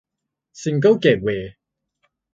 [0.61, 1.51] ซิงเกิ้ลเกตเวย์